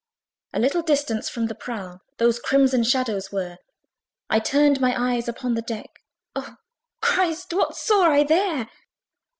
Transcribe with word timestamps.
A 0.51 0.59
little 0.59 0.81
distance 0.81 1.29
from 1.29 1.45
the 1.45 1.53
prow 1.53 1.99
Those 2.17 2.39
crimson 2.39 2.83
shadows 2.83 3.31
were: 3.31 3.59
I 4.31 4.39
turned 4.39 4.81
my 4.81 4.95
eyes 4.99 5.27
upon 5.27 5.53
the 5.53 5.61
deck 5.61 5.99
Oh, 6.35 6.55
Christ! 7.03 7.53
what 7.53 7.75
saw 7.75 8.09
I 8.09 8.23
there! 8.23 8.67